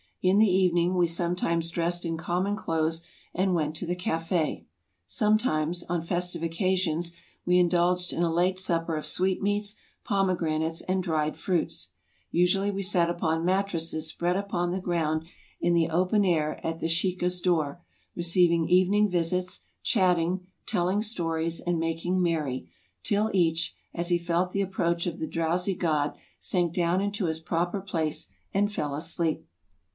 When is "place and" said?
27.81-28.71